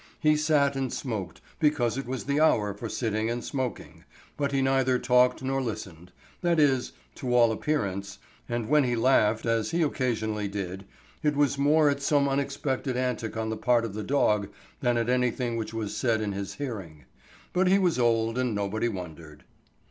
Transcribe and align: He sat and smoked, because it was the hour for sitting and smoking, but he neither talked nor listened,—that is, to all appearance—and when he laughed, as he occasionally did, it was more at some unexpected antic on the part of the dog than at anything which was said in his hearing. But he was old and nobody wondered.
He 0.19 0.35
sat 0.35 0.75
and 0.75 0.91
smoked, 0.91 1.41
because 1.59 1.95
it 1.95 2.07
was 2.07 2.23
the 2.23 2.41
hour 2.41 2.73
for 2.73 2.89
sitting 2.89 3.29
and 3.29 3.43
smoking, 3.43 4.03
but 4.35 4.51
he 4.51 4.59
neither 4.59 4.97
talked 4.97 5.43
nor 5.43 5.61
listened,—that 5.61 6.59
is, 6.59 6.93
to 7.13 7.35
all 7.35 7.51
appearance—and 7.51 8.67
when 8.67 8.83
he 8.83 8.95
laughed, 8.95 9.45
as 9.45 9.69
he 9.69 9.83
occasionally 9.83 10.47
did, 10.47 10.85
it 11.21 11.35
was 11.35 11.59
more 11.59 11.87
at 11.87 12.01
some 12.01 12.27
unexpected 12.27 12.97
antic 12.97 13.37
on 13.37 13.51
the 13.51 13.57
part 13.57 13.85
of 13.85 13.93
the 13.93 14.01
dog 14.01 14.49
than 14.79 14.97
at 14.97 15.07
anything 15.07 15.55
which 15.55 15.71
was 15.71 15.95
said 15.95 16.19
in 16.19 16.31
his 16.31 16.55
hearing. 16.55 17.05
But 17.53 17.67
he 17.67 17.77
was 17.77 17.99
old 17.99 18.39
and 18.39 18.55
nobody 18.55 18.87
wondered. 18.89 19.43